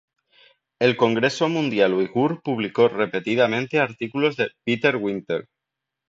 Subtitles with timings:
[0.79, 5.47] El Congreso Mundial Uigur publicó repetidamente artículos de "Bitter Winter".